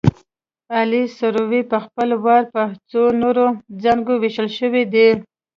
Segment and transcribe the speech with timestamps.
[0.73, 2.61] عالي سروې په خپل وار په
[2.91, 3.45] څو نورو
[3.83, 5.07] څانګو ویشل شوې ده